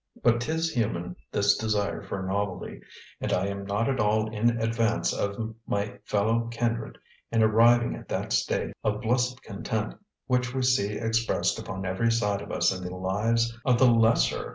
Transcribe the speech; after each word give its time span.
But 0.23 0.41
'tis 0.41 0.71
human, 0.73 1.15
this 1.31 1.55
desire 1.57 2.01
for 2.01 2.23
novelty, 2.23 2.81
and 3.19 3.31
I 3.31 3.45
am 3.45 3.65
not 3.67 3.87
at 3.87 3.99
all 3.99 4.31
in 4.33 4.59
advance 4.59 5.13
of 5.13 5.53
my 5.67 5.99
fellow 6.05 6.47
kindred 6.47 6.97
in 7.31 7.43
arriving 7.43 7.93
at 7.93 8.07
that 8.09 8.33
stage 8.33 8.73
of 8.83 9.01
blessed 9.01 9.43
content 9.43 9.93
which 10.25 10.55
we 10.55 10.63
see 10.63 10.93
expressed 10.97 11.59
upon 11.59 11.85
every 11.85 12.11
side 12.11 12.41
of 12.41 12.51
us 12.51 12.75
in 12.75 12.83
the 12.83 12.95
lives 12.95 13.55
of 13.63 13.77
the 13.77 13.91
lesser 13.91 14.49